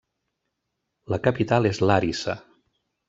La 1.15 1.19
capital 1.27 1.69
és 1.73 1.83
Làrissa. 1.91 2.37